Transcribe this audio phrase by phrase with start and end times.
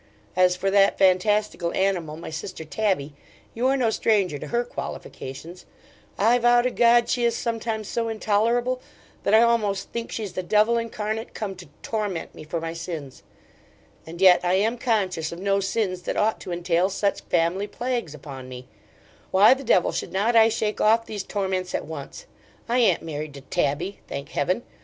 [0.35, 3.13] As for that fantastical animal, my sister Tabby,
[3.53, 5.67] you are no stranger to her qualifications
[6.17, 8.81] I vow to God, she is sometimes so intolerable,
[9.21, 13.21] that I almost think she's the devil incarnate come to torment me for my sins;
[14.03, 18.15] and yet I am conscious of no sins that ought to entail such family plagues
[18.15, 18.67] upon me
[19.29, 22.25] why the devil should not I shake off these torments at once?
[22.67, 24.63] I an't married to Tabby, thank Heaven!